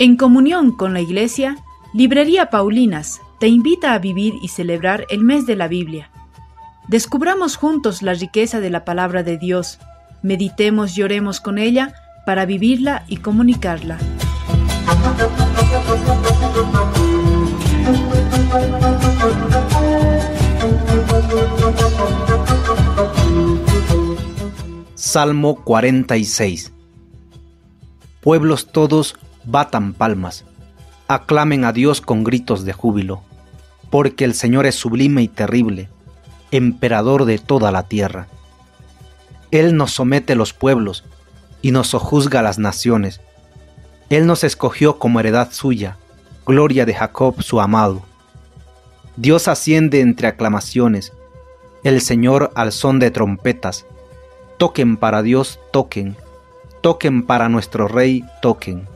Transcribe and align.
En 0.00 0.16
comunión 0.16 0.72
con 0.72 0.94
la 0.94 1.02
Iglesia, 1.02 1.58
Librería 1.92 2.48
Paulinas 2.48 3.20
te 3.38 3.48
invita 3.48 3.92
a 3.92 3.98
vivir 3.98 4.32
y 4.40 4.48
celebrar 4.48 5.04
el 5.10 5.20
mes 5.24 5.44
de 5.44 5.56
la 5.56 5.68
Biblia. 5.68 6.10
Descubramos 6.88 7.56
juntos 7.56 8.00
la 8.00 8.14
riqueza 8.14 8.60
de 8.60 8.70
la 8.70 8.86
palabra 8.86 9.22
de 9.22 9.36
Dios, 9.36 9.78
meditemos 10.22 10.96
y 10.96 11.02
oremos 11.02 11.42
con 11.42 11.58
ella 11.58 11.92
para 12.24 12.46
vivirla 12.46 13.04
y 13.08 13.18
comunicarla. 13.18 13.98
Salmo 24.94 25.56
46 25.56 26.72
Pueblos 28.22 28.72
todos 28.72 29.18
batan 29.44 29.92
palmas, 29.94 30.44
aclamen 31.08 31.64
a 31.64 31.72
Dios 31.72 32.00
con 32.00 32.24
gritos 32.24 32.64
de 32.64 32.72
júbilo, 32.72 33.22
porque 33.90 34.24
el 34.24 34.34
Señor 34.34 34.66
es 34.66 34.74
sublime 34.74 35.22
y 35.22 35.28
terrible, 35.28 35.88
emperador 36.50 37.24
de 37.24 37.38
toda 37.38 37.72
la 37.72 37.84
tierra. 37.84 38.28
Él 39.50 39.76
nos 39.76 39.92
somete 39.92 40.34
los 40.34 40.52
pueblos 40.52 41.04
y 41.62 41.72
nos 41.72 41.88
sojuzga 41.88 42.42
las 42.42 42.58
naciones. 42.58 43.20
Él 44.08 44.26
nos 44.26 44.44
escogió 44.44 44.98
como 44.98 45.20
heredad 45.20 45.52
suya, 45.52 45.96
gloria 46.46 46.86
de 46.86 46.94
Jacob 46.94 47.42
su 47.42 47.60
amado. 47.60 48.02
Dios 49.16 49.48
asciende 49.48 50.00
entre 50.00 50.28
aclamaciones, 50.28 51.12
el 51.82 52.00
Señor 52.00 52.52
al 52.54 52.72
son 52.72 52.98
de 52.98 53.10
trompetas. 53.10 53.86
Toquen 54.58 54.96
para 54.96 55.22
Dios, 55.22 55.58
toquen, 55.72 56.16
toquen 56.82 57.24
para 57.24 57.48
nuestro 57.48 57.88
Rey, 57.88 58.24
toquen 58.42 58.86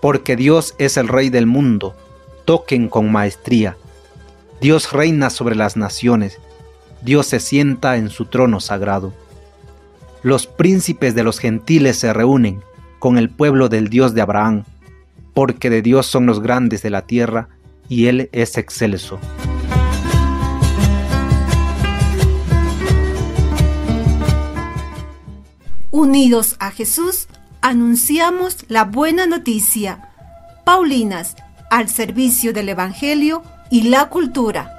porque 0.00 0.36
Dios 0.36 0.74
es 0.78 0.96
el 0.96 1.08
Rey 1.08 1.30
del 1.30 1.46
mundo, 1.46 1.94
toquen 2.44 2.88
con 2.88 3.10
maestría. 3.10 3.76
Dios 4.60 4.92
reina 4.92 5.30
sobre 5.30 5.54
las 5.54 5.76
naciones, 5.76 6.38
Dios 7.02 7.26
se 7.26 7.40
sienta 7.40 7.96
en 7.96 8.10
su 8.10 8.26
trono 8.26 8.60
sagrado. 8.60 9.12
Los 10.22 10.46
príncipes 10.46 11.14
de 11.14 11.22
los 11.22 11.38
gentiles 11.38 11.98
se 11.98 12.12
reúnen 12.12 12.60
con 12.98 13.18
el 13.18 13.30
pueblo 13.30 13.68
del 13.68 13.88
Dios 13.88 14.14
de 14.14 14.22
Abraham, 14.22 14.64
porque 15.32 15.70
de 15.70 15.82
Dios 15.82 16.06
son 16.06 16.26
los 16.26 16.40
grandes 16.40 16.82
de 16.82 16.90
la 16.90 17.02
tierra, 17.02 17.48
y 17.88 18.06
Él 18.06 18.28
es 18.32 18.58
excelso. 18.58 19.20
Unidos 25.90 26.56
a 26.58 26.70
Jesús, 26.70 27.28
anunciamos 27.60 28.64
la 28.68 28.84
buena 28.84 29.26
noticia. 29.26 30.10
Paulinas, 30.64 31.36
al 31.70 31.88
servicio 31.88 32.52
del 32.52 32.68
Evangelio 32.68 33.42
y 33.70 33.82
la 33.82 34.08
cultura. 34.08 34.77